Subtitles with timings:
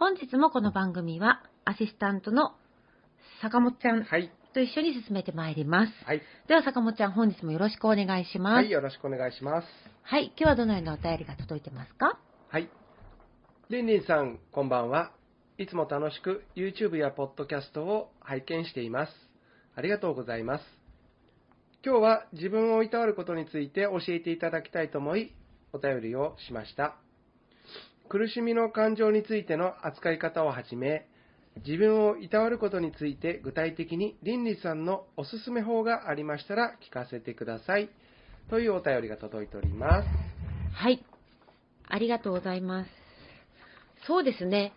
[0.00, 2.54] 本日もこの番組はアシスタントの
[3.42, 4.06] 坂本ちゃん
[4.54, 5.92] と一緒に進めてまいります。
[6.06, 6.22] はい。
[6.48, 8.54] では坂本ちゃん、本日もよろしくお願いします。
[8.54, 9.66] はい、よろしくお願いします。
[10.04, 12.18] はい、今日はどのようなお便りが届いてますか？
[12.48, 12.70] はい。
[13.68, 15.12] りんりんさん、こんばんは。
[15.58, 19.12] いつも楽しく YouTube や Podcast を拝見しています。
[19.76, 20.64] ありがとうございます。
[21.84, 25.34] 今日は自分をいたわることについて教えていただきたいと思い、
[25.74, 26.96] お便りをしました。
[28.10, 31.06] 苦しみの感情についての扱い方をはじめ、
[31.64, 37.88] 自分をいたわることについて具体的に倫理さんのおすすめ法がありましたら聞かせてください。
[38.48, 40.08] というお便りが届いております。
[40.74, 41.04] はい。
[41.86, 42.90] ありがとうございます。
[44.08, 44.72] そうですね。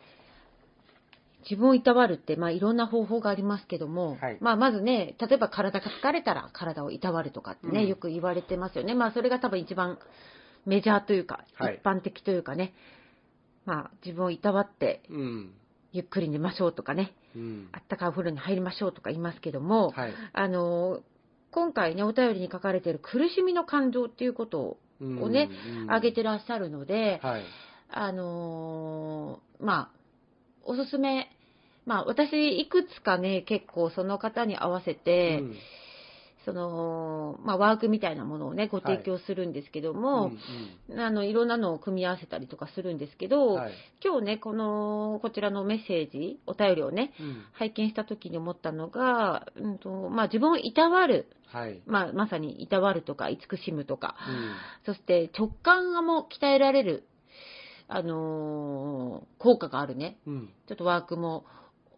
[1.50, 8.94] 自分をいたわるって、まあ、いろんな方法がありますけども、はいまあ、まずね、例えば体が疲れたら体をいたわるとかってね、うんよく言われてますよね。
[8.94, 9.98] まあ、それが多分一番
[10.68, 12.74] メジャーというか、はい一般的というかね、
[13.66, 15.54] まあ、自分をいたわって、うん。
[15.92, 17.70] ゆっくり寝ましょうとかね、うん。
[17.72, 20.14] あったかいお風呂に入りましょうとか言いますけども、はい。
[20.34, 21.02] あの、
[21.52, 25.50] 今回ね、お便りに書かれている苦しみの感情っていうことをね、
[25.82, 27.44] うん挙げてらっしゃるので、はい。
[27.92, 30.00] あのーまあ、
[30.64, 31.30] おすすめ、
[31.86, 35.56] まあ、私、いくつかね、結構その方に合わせて、うん
[36.46, 40.32] その、まあ、ワークみたいなものをね、ご提供するんですけども、
[40.90, 43.74] うんあの、いろんなのを組み合わせたりとかするんですけど、はい。
[44.04, 51.82] 今日ね、この、こちらのメッセージ、お便りをね、うん拝見した時に思ったのが、うんとまあ、自分をいたわる、はい。
[51.86, 54.54] まあ、まさにいたわるとか、慈しむとか、うん
[54.86, 57.08] そして直感がも鍛えられる、
[57.88, 60.50] あのー効果があるね、うん。
[60.68, 61.46] ちょっとワークも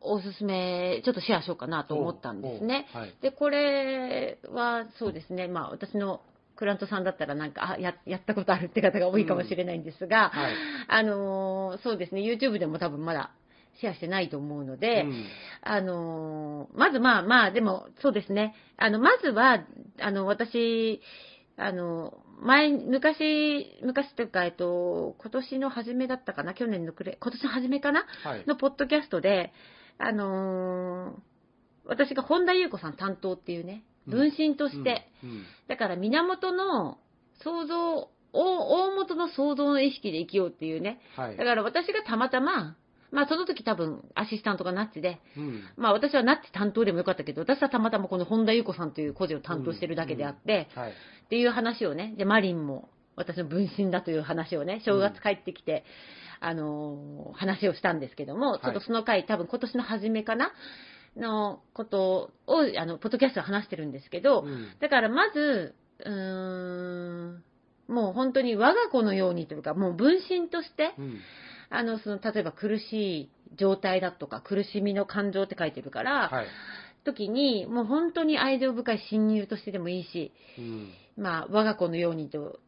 [0.06, 2.88] おすすめ、ちょっとシェアしようかなと思ったんですね。
[2.94, 3.14] はい。
[3.22, 6.22] で、これはそうですね、まあ私の
[6.56, 10.54] クラントさんだったらなんか、あややったことあるって方が多いかもしれないんですが、はい。
[10.88, 13.32] あのーそうですね、YouTube でも多分まだ
[13.82, 15.26] シェアしてないと思うので、うん
[15.64, 19.66] あのーまずまあまあ、でもそうですね、あの、まずは、
[20.00, 21.02] あの、私、
[21.58, 28.06] あの、前、昔、昔というか、えっと、今年の初めだったかな、去年の暮れ、今年の初めかな？
[28.24, 28.44] はい。
[28.46, 29.54] のポッドキャストで、
[29.98, 31.36] あのー
[31.88, 35.46] 私が本田裕子さん担当っていうね、分身として、うん、うん。
[35.68, 36.98] だから源の
[37.44, 41.38] 想像、大大元の想像の意識で生きようっていうね、はい。
[41.38, 42.76] だから私がたまたま、
[43.12, 45.64] まあその時多分アシスタントがナッチで、うん。
[45.78, 50.92] まあ私はナッチ担当でもよかったけど、私はたまたまこの本田裕子さんという個人を担当してるだけであって、はい。
[50.92, 50.94] っ
[51.30, 55.84] ていう話をね、で、マリンも私の分身だという話をね、正月帰ってきて、
[56.40, 58.60] あのー話をしたんですけども、い。
[58.60, 60.52] ちょっとその回、多分今年の初めかな
[61.18, 64.68] のことを、あの、ポッドキャストで話してるんですけど、うん。
[64.80, 67.44] だからまず、うーん、
[67.88, 71.20] もう本当に我が子のようにというか、もう分身として、うん。
[71.70, 76.46] あの、その、例えば苦しい状態だとか、苦しみの感情って書いてるから、はい。
[77.06, 80.92] 時に、もう本当に愛情深い親友としてでもいいし、うん。
[81.18, 82.60] まあ、我が子のようにと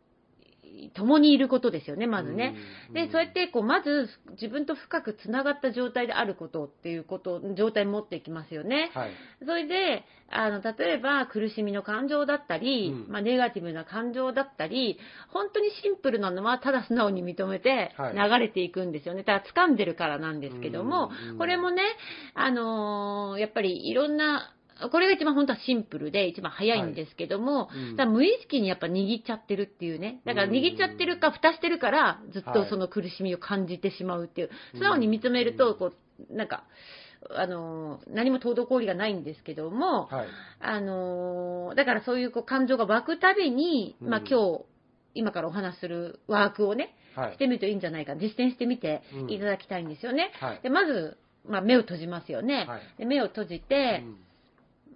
[0.94, 2.56] 共にいることですよね、まずね。
[2.90, 2.94] うん。
[2.94, 8.92] で、そうやって、こう、まず、自分と深くつながった状態であることっていうこと、状態に持っていきますよね。
[8.94, 9.12] はい。
[9.46, 19.24] それで、あの、例えば、苦しみの感情だったり、うんまあ、ネガティブな感情だったり、本当にシンプルなのは、ただ素直に認めて、はい流れていくんですよね。
[19.24, 21.84] だから、掴んでるからなんですけどもこれもね、
[22.34, 24.54] あのーやっぱり、いろんな、
[24.92, 30.22] これが一番本当はシンプルで、一番早いんですけども、うんだから無意識にやっぱ握っちゃってるっていうね。
[30.26, 34.50] だから握っちゃってるか、蓋してるから、ずっとその苦しみを感じてしまうっていう。
[34.76, 35.94] 素直に認めると、こ
[36.30, 36.64] う、なんか、
[37.32, 40.28] あのー何も滞りがないんですけども、はい。
[40.60, 44.66] あのーだからそういうこう感情が湧くたびに、うんまあ今日、
[45.16, 47.34] 今からお話しするワークをね、はい。
[47.34, 50.32] してみるといいんじゃないか、実践してみていただきたいんですよね。
[50.40, 50.60] はい。
[50.62, 52.66] で、まず、まあ目を閉じますよね。
[52.68, 54.18] はいで目を閉じて、うん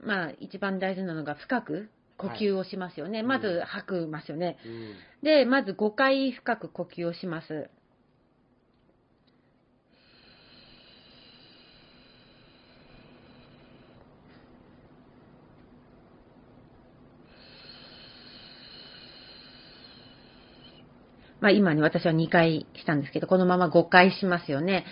[0.04, 3.20] まあ一番大事なのが深く呼吸をしますよね。
[3.20, 4.58] はいまず吐くますよね。
[4.66, 7.70] うんで、まず5回深く呼吸をします。
[21.40, 24.86] まあ今ね、私は2回したんですけど、このまま5回しますよね。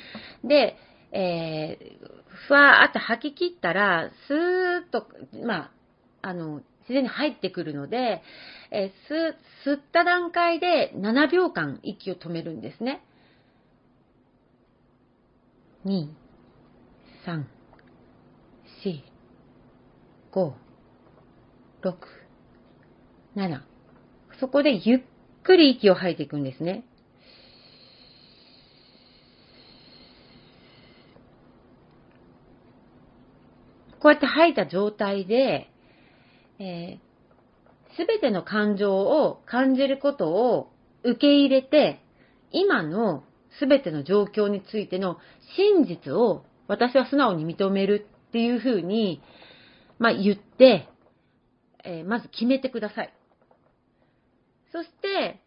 [0.43, 0.77] で、
[1.11, 5.07] えー、ふわーって吐き切ったら、スーッと、
[5.45, 5.71] まあ、
[6.21, 8.21] あの、自然に入ってくるので、
[8.71, 13.03] えー吸吸った段階で7秒間息を止めるんですね。
[15.85, 16.07] 2、
[17.25, 17.43] 3、
[18.83, 19.01] 4、
[20.31, 20.53] 5、
[21.83, 21.95] 6、
[23.35, 23.61] 7。
[24.39, 24.99] そこでゆっ
[25.43, 26.85] くり息を吐いていくんですね。
[34.01, 35.69] こうやって吐いた状態で、
[36.59, 36.99] え
[37.97, 40.71] すべての感情を感じることを
[41.03, 42.01] 受け入れて、
[42.51, 43.23] 今の
[43.59, 45.17] すべての状況についての
[45.57, 49.21] 真実を私は素直に認めるっていうふうに、
[49.97, 50.87] まあ、言って、
[51.83, 53.13] えーまず決めてください。
[54.71, 55.41] そして、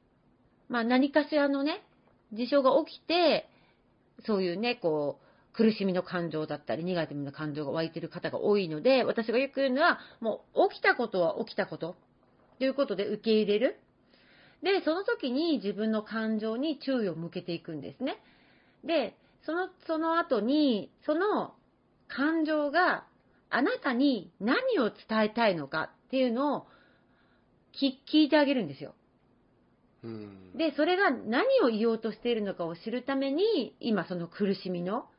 [0.69, 1.83] まあ、何かしらのね、
[2.33, 3.49] 事象が起きて、
[4.27, 11.97] そういうね、こう、苦しみの感情だったり、ネガティブな感情が湧いている方が多いので、私がよく言うのは、もう起きたことは起きたこと
[12.59, 13.79] ということで受け入れる。
[14.63, 18.23] で、その時に自分の感情に注意を向けていくんですね。
[18.85, 21.55] で、その、その後に、その
[22.09, 23.05] 感情が
[23.51, 26.67] あなたに何を伝えたいのかっていうのを
[27.75, 28.95] 聞聞いてあげるんですよ。
[30.03, 30.57] うん。
[30.57, 35.12] で、それが何を言おうとしているのかを知るために、今その苦しみのはい。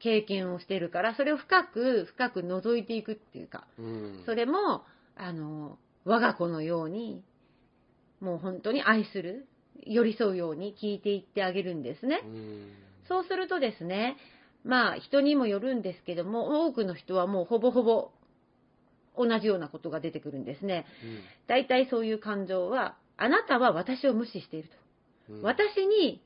[0.00, 4.22] 経験をしているから、それを深く深く覗いていくっていうか、うん。
[4.26, 4.84] それも、
[5.16, 7.24] あの、我が子のように、
[8.20, 9.46] もう本当に愛する、
[9.84, 12.20] 寄り添うように聞いていってあげるんですね。
[12.24, 12.72] うん。
[13.08, 14.16] そうするとですね、
[14.64, 18.10] まあ人にもよるんですけども、多くの人はもうほぼほぼ
[19.16, 20.86] 同じようなことが出てくるんですね。
[21.46, 24.68] 大体そういう感情は、あなたは私を無視している
[25.28, 25.32] と。
[25.34, 25.42] うん。
[25.42, 26.22] 私に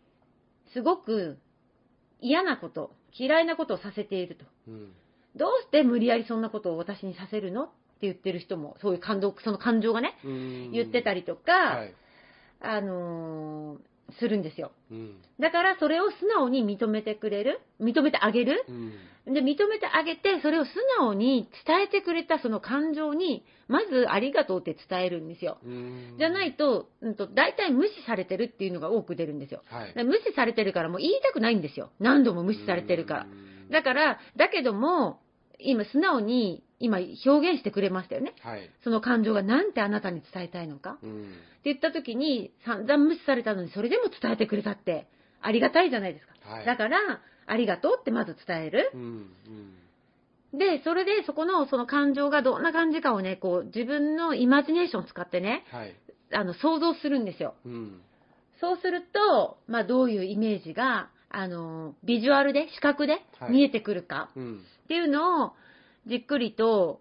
[0.73, 1.38] すごく
[2.20, 4.44] 嫌なこと、嫌いなことをさせていると。
[4.68, 4.92] うん。
[5.36, 7.72] どうして無理やりそんなことを私にさせるのって
[8.02, 10.18] 言ってる人も、そういう感動、その感情がね、
[10.72, 11.94] 言ってたりとか、はい。
[12.60, 14.72] あのーするんですよ。
[14.90, 15.22] うん。
[15.40, 18.64] だからそれを素直に認めてくれる、認めてあげる。
[18.69, 18.93] うん。
[19.34, 25.58] で、認めてあげて、それを素直に伝えてくれたその感情に、まずありがとうって伝えるんですよ。
[25.64, 26.16] うん。
[26.19, 29.62] じゃないと、うんと、大体無視されてるっていうのが多く出るんですよ。
[29.66, 29.94] はい。
[29.94, 31.90] で無視されてるからもう言いたくないんですよ。
[32.00, 33.22] 何度も無視されてるから。
[33.22, 33.70] うん。
[33.70, 35.20] だから、だけども、
[35.64, 38.34] 今素直に、今表現してくれましたよね。
[38.40, 38.70] はい。
[38.82, 40.98] その感情がなんてあなたに伝えたいのか。
[41.02, 41.22] うん。
[41.22, 41.24] っ
[41.62, 45.06] て言った時に、散々無視されたのに、それでも伝えてくれたって、
[45.40, 46.54] ありがたいじゃないですか。
[46.54, 46.66] はい。
[46.66, 46.98] だから、
[47.46, 48.90] ありがとうってまず伝える。
[48.94, 49.00] うん。
[50.52, 50.58] うん。
[50.58, 55.94] で、それでそこのその感情がどんな感じかをね、こう自分のイマジネーションを使ってね、はい。
[56.34, 57.54] あの想像するんですよ。
[57.64, 58.00] うん。
[58.60, 64.60] そうすると、まあどういうイメージが、あの、ビジュアルで、視覚ではい見えてくるかうん。
[64.93, 65.53] っていうのを、
[66.06, 67.01] じっくりと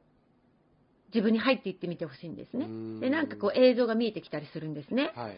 [1.13, 2.69] 自分に入っていってみてほしいんですね。
[3.01, 5.11] で、なんかこう映像が見えてきたりするんですね。
[5.13, 5.37] はい。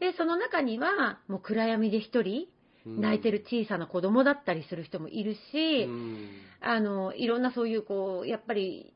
[0.00, 2.48] で、その中には、もう暗闇で一人、
[2.86, 6.30] うん泣いてる小さな子供だったりする人もいるし、うん。
[6.60, 8.94] あの、いろんなそういう、こう、やっぱり、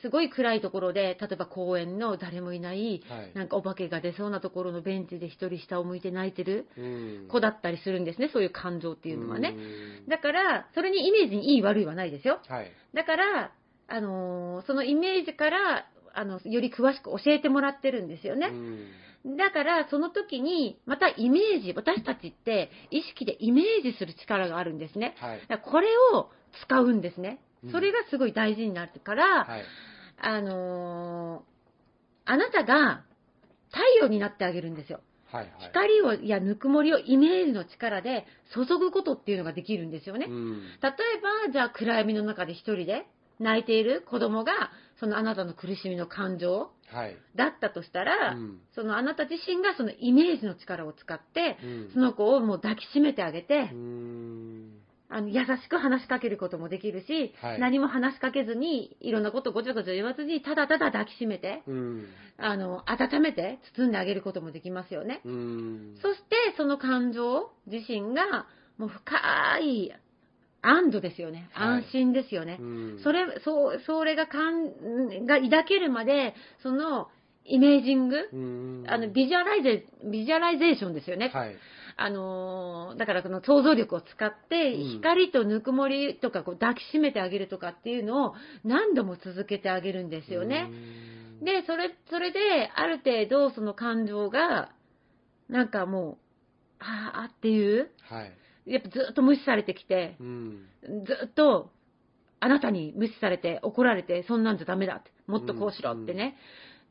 [0.00, 3.32] すごい暗いところで、例えば公園の誰もいない、はい。
[3.34, 9.54] なんかお化けが出そうなところのベンチで一人下を向いて泣いてるうん子だったりするんですね、そういう感情っていうのはね。
[9.56, 12.40] うんだから、それにイメージにいい悪いはないですよ。
[12.48, 12.70] はい。
[12.94, 13.52] だから、
[13.88, 18.48] あのーそのイメージから、あの、より詳しく教えてもらってるんですよね。
[18.48, 18.88] うん
[19.24, 25.14] だから、その時に、またイメージ、私たちって意識でイメージする力があるんですね。
[25.18, 25.40] はい。
[25.62, 26.30] これを
[26.66, 27.51] 使うんですねうん。
[27.70, 29.64] それがすごい大事になるから、はい。
[30.20, 31.52] あのー
[32.24, 33.02] あなたが
[33.72, 35.00] 太陽になってあげるんですよ。
[35.26, 35.44] はい。
[35.44, 35.68] はい。
[35.68, 40.26] 光を、やぬくもりをイメージの力で注ぐことっていうのができるんですよね。
[40.28, 40.62] うん。
[40.82, 40.92] 例え
[41.46, 43.06] ば、じゃあ暗闇の中で一人で
[43.40, 44.52] 泣いている子供が、
[45.00, 47.16] そのあなたの苦しみの感情はい。
[47.34, 54.81] だったとしたら、うんそのあなた自身がそのイメージの力を使って、うんその子をもう抱きしめてあげてう、ん。
[55.14, 62.06] あの優しく話しかけることもできるし、はい何も話しかけずに、いろんなことごちゃごちゃ言わずに、ただただ抱きしめて、うん。
[62.38, 65.20] あの、温めて包んであげることもできますよね。
[65.24, 65.98] うん。
[66.00, 68.46] そして、その感情自身が、
[68.78, 69.92] もう深い
[70.62, 71.50] 安堵ですよね。
[71.52, 72.56] はい安心ですよね。
[72.58, 77.08] うんそれ、そう、それがかん、が抱けるまで、その、
[77.44, 78.84] イメージング、うん。
[78.86, 81.30] あの、ビジュアライゼ、ビジュアライゼーションですよね。
[81.32, 81.56] はい。
[81.96, 88.34] あのーだからこの想像力を使って、うん光とぬくもりとかこう抱きしめてあげるとかっていうのを
[88.64, 90.68] 何度も続けてあげるんですよね。
[90.70, 90.74] う
[91.42, 91.44] ん。
[91.44, 94.70] で、それ、それで、ある程度その感情が、
[95.48, 96.16] なんかもう、
[96.78, 98.32] ああっていう、はい。
[98.64, 100.66] やっぱずっと無視されてきて、うん。
[101.04, 101.70] ずっと、
[102.40, 106.36] あなたに無視されて、怒られて、そんなんじゃダメだって、もっとこうしろってね。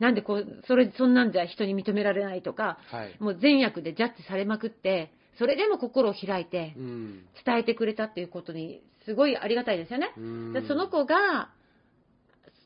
[0.01, 3.15] なんでこう、それ、そんなんじゃ人に認められないとか、はい。
[3.19, 7.23] もう善悪でジャッジされまくって、それでも心を開いてうん。
[7.45, 10.11] 伝えてくれたっていうことに、すごいありがたいですよね。
[10.17, 11.51] うんでその子が、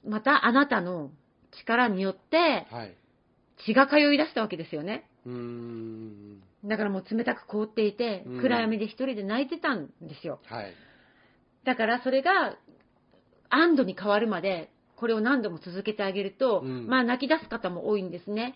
[0.07, 1.11] またあなたの
[1.51, 2.95] 力によってはい。
[3.65, 5.05] 血が通い出したわけですよね。
[5.25, 6.41] うん。
[6.63, 10.39] だからもう冷たく凍っていてうん、暗闇で一人で泣いてたんですよ。
[10.45, 10.73] はい。
[11.65, 12.55] だからそれが
[13.49, 18.55] 安堵に変わるまで、これを何度も続けてあげると、うんまあ泣き出す方も多いんですね。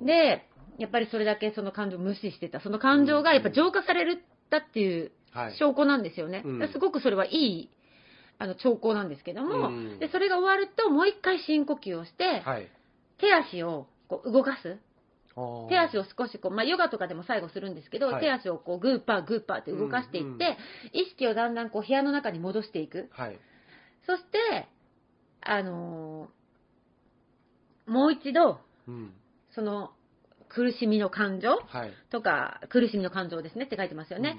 [0.00, 0.46] で、
[0.78, 2.60] やっぱりそれだけその感情を無視してた。
[2.60, 5.56] その感情がやっぱ浄化されるだっていうはい。
[5.56, 6.42] 証拠なんですよね。
[6.44, 7.70] うんすごくそれはいい
[8.38, 12.68] あの兆候なんですけども、うんでそれが終わるともう一回深呼吸をして、はい。
[13.18, 14.78] 手足をこう動かす。
[15.68, 20.56] 手足を、を少しこう、まあ、ヨガとかでも最後するんですけど、はい手足をこうグーパーグーパーって動かしていって、うんうん
[20.92, 23.08] 意識をだんだんこう部屋の中に戻していく。
[23.12, 23.38] はい。
[24.06, 24.68] そして、
[25.44, 26.42] あのー
[27.86, 29.12] もう一度、うん。
[29.54, 29.90] その
[30.48, 31.92] 苦しみの感情はい。
[32.10, 34.38] とか、苦しみの感情ですねって書いてますよね。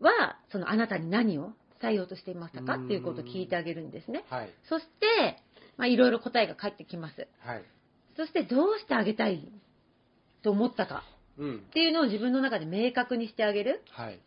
[0.00, 0.06] うん。
[0.06, 4.24] は、そのあなたに何を伝えようとしていましたかっていうことを聞いてあげるんですね。
[4.28, 4.50] はい。
[4.68, 5.42] そして、
[5.76, 7.26] まあ、いろいろ答えが返ってきます。
[7.40, 7.62] はい。
[8.16, 9.48] そして、どうしてあげたい
[10.42, 11.04] と思ったか
[11.38, 11.72] うんっ。
[11.72, 13.82] ていうのを自分の中で明確にしてあげる。
[13.90, 14.20] はい。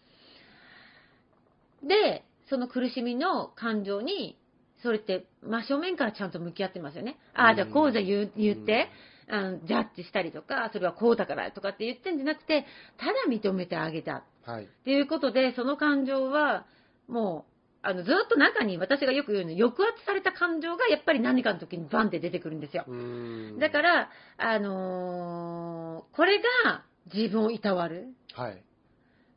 [1.83, 4.37] で、その苦しみの感情に、
[4.81, 7.17] それって真正面からちゃんと向き合ってますよね。
[7.33, 8.89] ああ、うんじゃあこうじゃ言う言って、
[9.29, 12.65] あのジャッジしたりとか、それはこうだからとかって言ってんじゃなくて、
[12.97, 14.63] ただ認めてあげたはい。
[14.63, 16.65] っていうことで、その感情は、
[17.07, 22.83] もう、あのずっと中に私がよく言うの抑圧された感情がやっぱり何かの時にバンって出てくるんですよ。
[22.87, 23.59] うん。
[23.59, 26.83] だから、あのーこれが
[27.13, 28.07] 自分をいたわる。
[28.33, 28.63] はい。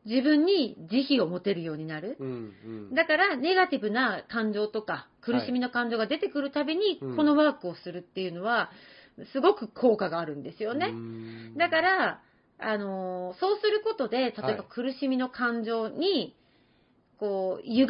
[0.04, 2.16] 自分に慈悲を持てるようになる。
[2.18, 2.52] うん。
[2.64, 2.94] うん。
[2.94, 8.70] だから、ネガティブな感情とか、苦しみの感情が出てくるたびに、うんこのワークをするっていうのは、
[9.32, 10.90] すごく効果があるんですよね。
[10.90, 12.22] ねだか、ら、
[12.58, 16.34] あのーそうすることで、例えはいば苦しみの感情に、
[17.18, 17.86] こう、歪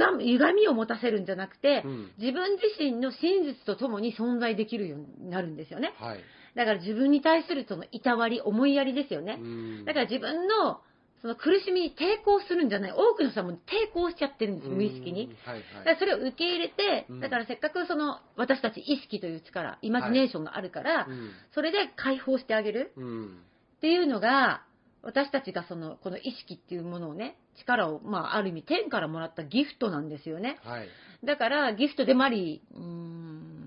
[0.54, 2.10] みを持たせるんじゃなくて、うん。
[2.18, 5.94] 自分自身の真実とともに存在できるようになるんですよね。
[5.98, 6.20] はい。
[6.54, 9.38] だから自分に対するそのいたわり、思いやりですよね。
[9.40, 10.82] うんだから自分の
[11.22, 12.92] その苦しみに抵抗するんじゃない。
[12.92, 15.26] 多くの人はもう抵抗しちゃってるんです、無意識に。。
[15.46, 21.30] うんはいだからそれを受け入れてうん、だからせっかくその私たち意識という力、イマジネーションがあるから、うん。
[21.54, 23.38] それで解放してあげるうん。
[23.76, 24.64] っていうのが、
[25.02, 30.58] 私たちがその、この意識っていうものをね、力を、まあ、ある意味天からもらったギフトなんですよね。
[30.62, 30.88] はい。
[31.24, 33.61] だから、ギフトでもあり、うーん、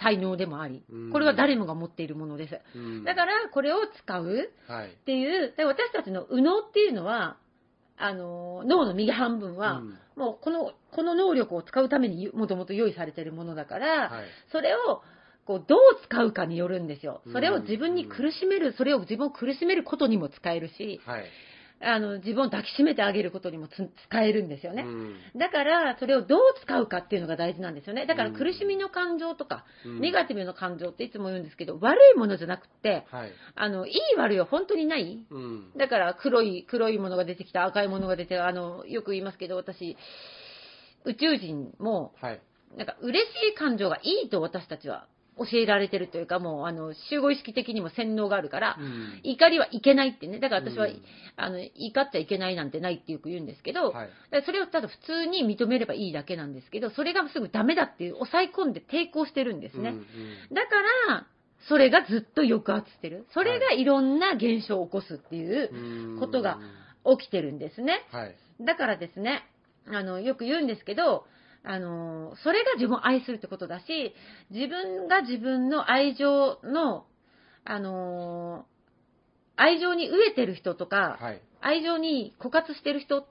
[0.00, 2.60] 才能でもありうん、これは誰もが持っているものです。
[2.74, 4.90] うんだから、これを使うはい。
[4.90, 7.36] っていう、で私たちの右脳っていうのは、
[7.96, 14.24] あの、脳の右半分は、うんもうこの、この能力を使うためにもともと用意されているものだから、はい。
[14.50, 15.02] それを、
[15.44, 17.20] こう、どう使うかによるんですよ。
[17.32, 21.24] それを自分に苦しめる、それを自分を苦しめることにも使えるし、はい。
[21.80, 24.82] あの、自分を抱きしめてあげることにもつ使えるんですよね。
[24.82, 28.06] うんだから、それをどう使うかっていうのが大事なんですよね。
[28.06, 33.32] だから、苦しみの感情とか、うんネガティブな感情っていつも言うんですけど、悪いものじゃなくて、はい。
[33.54, 35.72] あの、いい悪いは本当にないうん。
[35.76, 39.96] だから黒い、黒いものが出てきた、赤いものが出て、あの、よく言いますけど、私、
[41.04, 42.40] 宇宙人も、はい。
[42.76, 45.06] なんか嬉しい感情がいいと私たちは
[45.38, 50.38] 教えられてるというか、もう、あの、集合意識的にも洗脳があるから、うん怒りはいけないってね。
[50.38, 51.02] だから私は、うん
[51.36, 54.10] あの、怒っちゃいけないなんてないってよく言うんですけど、はい。
[54.44, 59.90] それをただ普通に認めればいいだけなんですけど、それがすぐダメだっていう、抑え込んで抵抗してるんですね。
[59.90, 60.04] うんうん
[60.54, 60.70] だか
[61.08, 61.26] ら、
[61.68, 63.26] それがずっと抑圧してる。
[63.32, 66.58] それがいろんな現象を起こすっていううんことが
[67.18, 68.04] 起きてるんですね。
[68.12, 68.36] はい。
[68.60, 69.42] だからですね、
[69.88, 71.26] あの、よく言うんですけど、
[71.66, 74.14] あの、それが自分を愛するってことだし、
[74.50, 77.06] 自分が自分の愛情の、
[77.64, 78.66] あの、
[79.56, 81.42] 愛情に飢えてる人とか、はい。
[81.60, 83.26] 愛情に枯渇してる人っ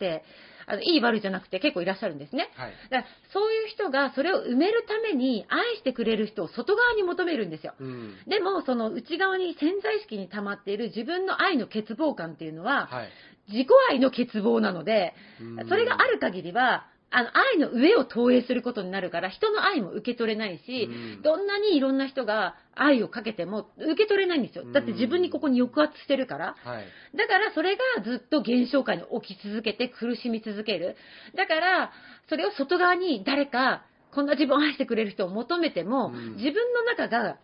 [0.00, 0.24] て、
[0.66, 2.48] あのいい悪いじゃなくて結構いらっしゃるんですね。
[2.56, 2.72] はい。
[2.90, 7.74] だからそういう人がそれを埋めるために愛してくれる人を外側に求めるんですよ。
[7.78, 8.16] うん。
[8.26, 13.08] でも、その内側に潜在意識に溜まっている自分の愛の欠乏感っていうのは、はい。
[13.48, 24.64] 自己愛の欠乏なので、うんそれがある限りは、あの、愛の上を投影することになるから、人の愛も受け取れないし、うんどんなにいろんな人が愛をかけても受け取れないんですよ。
[24.72, 26.56] だって自分にここに抑圧してるから。
[26.64, 26.86] はい。
[27.16, 30.96] だからそれがずっと現象界に起き続けて苦しみ続ける。
[31.36, 31.92] だから、
[32.28, 37.36] それを外側に誰か、こんな自分を愛してくれる人を求めても、うん自分の中が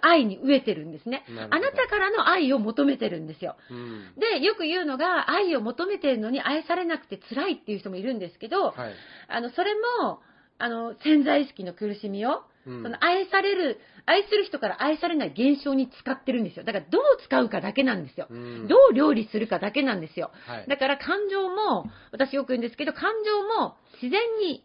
[0.00, 3.56] 愛に飢えてるんですねあなたからの愛を求めてるんですよ。
[3.70, 4.14] うん。
[4.18, 8.94] で、よく言うのが、愛を求めてるのに愛されなくて辛いっていう人もいるんですけど、はい。
[9.28, 10.20] あの、それも、
[10.58, 16.64] あの、潜在意識の苦しみを、うんその愛される、愛する人から愛されない現象に使ってるんですよ。
[16.64, 18.26] だからどう使うかだけなんですよ。
[18.28, 20.32] うんどう料理するかだけなんですよ。
[20.48, 20.66] はい。
[20.68, 24.64] だから感情も、私よく言うんですけど、感情も自然に、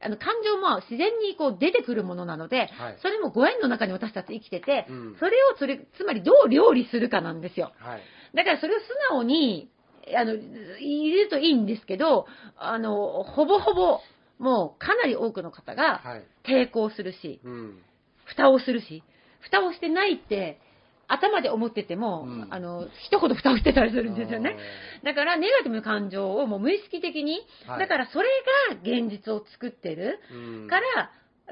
[0.00, 7.72] あの、感情も自然にこう出てくるものなので、はいそれもご縁の中に私たち生きてて、うんそれをそれ、つまりどう料理するかなんですよ。
[7.78, 8.02] はい。
[8.34, 9.70] だからそれを素直に、
[10.16, 12.26] あの、入れるといいんですけど、
[12.56, 14.00] あの、ほぼほぼ、
[14.38, 16.24] もうかなり多くの方がはい。
[16.44, 17.82] 抵抗するし、うん。
[18.24, 19.02] 蓋をするし、
[19.40, 20.60] 蓋をしてないって、
[21.08, 24.56] 頭で思ってても、うんあの、一言蓋をしてたりするんですよね。
[25.02, 28.28] だから、ネガティブな感情をもう無意識的に、はいだからそれ
[28.70, 30.20] が現実を作ってる。
[30.30, 31.10] うんから、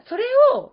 [0.09, 0.73] それを、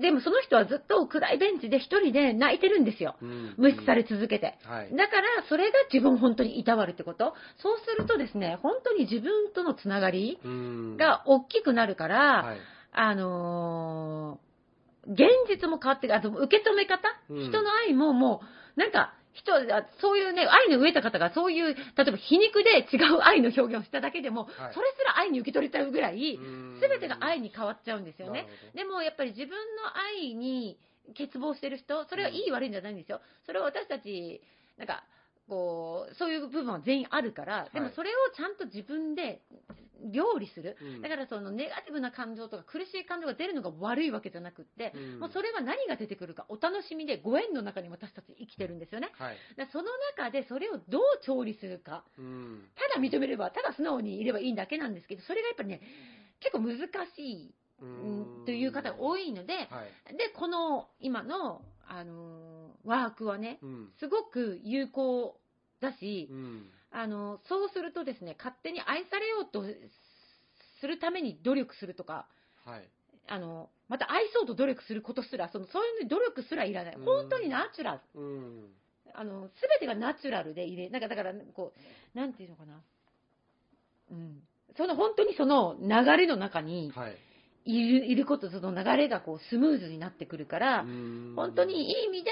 [0.00, 3.14] でもその人はずっと暗いベンチで一人で泣いてるんですよ。
[3.22, 4.58] うん無視され続けて。
[4.64, 4.96] はい。
[4.96, 7.34] だから、それが自分を本当にいたわるってこと。
[7.58, 12.58] そうするとですね、本当に自分とのつながりうんが大きくなるから、はい。
[12.92, 14.45] あのー
[15.08, 17.48] 現実も変わってくる、あと受け止め方、うん。
[17.48, 18.42] 人の愛もも
[18.76, 24.74] う、なんか、人、あそういうね、愛の飢えた方がそういう、例えば皮肉で違う愛の表現をしただけでも、はい。
[24.74, 26.80] それすら愛に受け取れちゃうぐらい、うん。
[26.80, 28.48] すべてが愛に変わっちゃうんですよね。
[28.74, 29.56] でもやっぱり自分の
[30.20, 33.20] 愛に欠乏してる人、それはいい悪いんじゃないんですよ。
[33.44, 34.40] それは私たち、
[34.78, 35.04] なんか、
[35.48, 39.42] こう、そういう部分は全員あるから、でもはいそれをちゃんと自分で
[40.12, 40.76] 料理する。
[40.80, 49.10] うんだからそのネガティブな感情とか苦しい感情が出るのが悪いわけじゃなくって、うんもうそれは何が出てくるかお楽しみでご縁の中に私たち生きてるんですよね。
[49.18, 49.36] はい。
[49.72, 49.84] その
[50.16, 52.04] 中でそれをどう調理するか。
[52.18, 52.68] うん。
[52.92, 55.80] ただ認めれば、ただ素直にいればいいだけなんですけど、それがやっぱりね、
[56.40, 56.78] 結構難
[57.14, 60.16] しい、うんという方が多いので、はい。
[60.16, 63.88] で、この今の、あのーワークはね、うん。
[63.98, 65.38] すごく有効
[65.80, 66.70] だしう、ん。
[66.92, 69.64] あのそうするとですね、勝手に愛されようと
[70.80, 72.26] するために努力するとか、
[72.64, 72.88] はい。
[73.28, 76.94] あのまた愛そうと努力することすら、そのそういう努力すらいらない。
[76.94, 78.20] うん本当にナチュラル。
[78.20, 78.68] うん。
[79.14, 81.72] あの、すべてがナチュラルで入れ、なんかだから、こ
[82.14, 82.82] う、なんていうのかな。
[84.10, 84.42] うん。
[84.76, 87.16] その本当にその流れの中にはい。
[87.66, 91.32] いるいること、その流れがこうスムーズになってくるから、うん。
[91.36, 92.30] 本当にいい意味で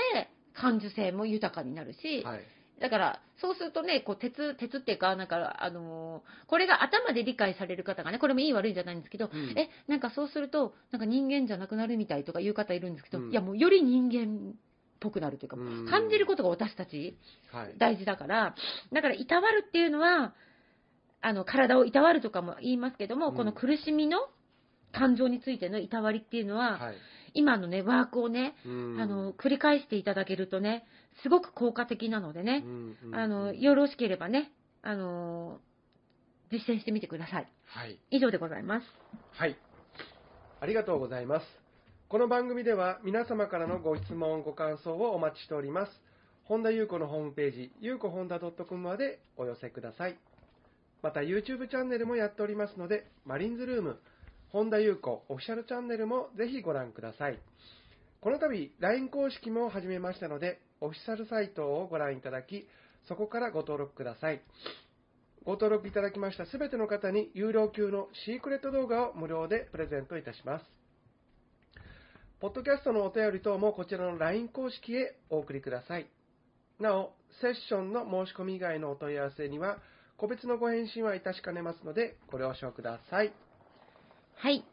[0.54, 2.40] 感受性も豊かになるし、はい。
[2.80, 9.58] だから、そうするとね、こう、鉄、鉄っていうか、なんか、あのーこれが頭で理解される方がね、これもいい悪いんじゃないんですけど、うん。
[9.58, 13.30] え、なんかそうすると、なんか人間じゃなくなるみたいとかいう方いるんですけど、うん。
[13.30, 14.54] いや、もうより人間っ
[15.00, 15.86] ぽくなるというか、うん。
[15.88, 17.16] 感じることが私たち
[17.52, 17.74] はい。
[17.78, 18.54] 大事だから、
[18.92, 20.34] だから、いたわるっていうのは、
[21.20, 23.36] あの、体をいたわるとかも言いますけども、うん。
[23.36, 24.18] この苦しみの
[24.94, 26.94] 感情についてのいたわりっていうのは、はい。
[27.34, 30.86] 今のね、ワークをね、うんあの、繰り返していただけるとね、
[31.22, 32.64] すごく効果的なのでね、
[33.12, 34.52] あの、よろしければね、
[34.82, 35.60] あの、
[36.52, 37.48] 実践してみてください。
[37.66, 37.98] はい。
[38.10, 38.86] 以上でございます。
[39.32, 39.56] はい。
[40.60, 41.46] ありがとうございます。
[42.08, 45.92] この番組では皆様からのご質問、ご感想をお待ちしております。
[46.44, 50.16] 本田裕子のホームページ、ゆうこ本田 .com までお寄せください。
[51.02, 53.98] また YouTube チャンネルもやっておりますので、マリンズルーム、
[54.54, 57.40] 本田裕子オフィシャルチャンネルもぜひご覧ください。
[58.20, 62.64] この度、LINE 公式も始めましたので、オフィシャルサイトをご覧いただき、
[63.08, 64.40] そこからご登録ください。
[65.44, 70.64] ご登録いただきましたすべての方に有料級のシークレット動画を無料でプレゼントいたします。
[72.38, 76.06] ポッドキャストのお便り等もこちらの LINE 公式へお送りください。
[76.78, 79.78] なお、セッションの申し込み以外のお問い合わせには、
[80.16, 83.32] 個別のご返信はいたしかねますので、ご了承ください。
[84.36, 84.64] はい。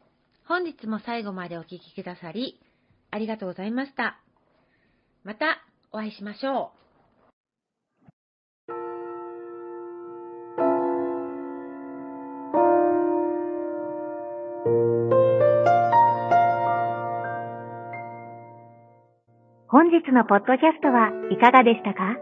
[0.46, 2.60] 本日も最後までお聞きくださり、
[3.10, 4.18] ありがとうございました。
[5.24, 6.82] またお会いしましょう。
[19.68, 22.16] 本日のポッドキャストはいかがでしたか？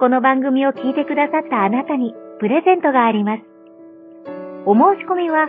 [0.00, 3.42] この番組を聞いてくださったあなたにプレゼントがあります。
[4.66, 5.48] お申し込みは、